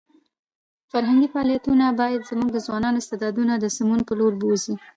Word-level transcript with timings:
فرهنګي 0.91 1.27
فعالیتونه 1.33 1.85
باید 1.99 2.27
زموږ 2.29 2.49
د 2.53 2.57
ځوانانو 2.65 2.99
استعدادونه 3.01 3.53
د 3.57 3.65
سمون 3.75 3.99
په 4.07 4.13
لور 4.19 4.33
بوځي. 4.41 4.75